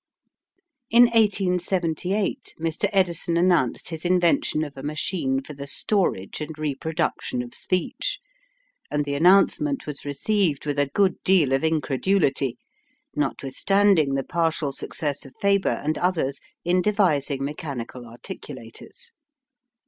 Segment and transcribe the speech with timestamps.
[0.89, 2.89] In 1878 Mr.
[2.91, 8.17] Edison announced his invention of a machine for the storage and reproduction of speech,
[8.89, 12.57] and the announcement was received with a good deal of incredulity,
[13.15, 19.11] notwithstanding the partial success of Faber and others in devising mechanical articulators.